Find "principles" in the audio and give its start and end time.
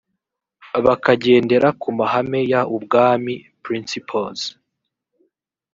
3.65-4.39